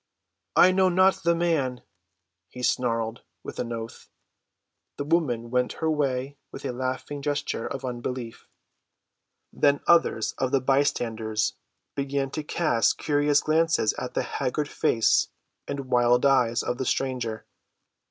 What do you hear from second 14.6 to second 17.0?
face and wild eyes of the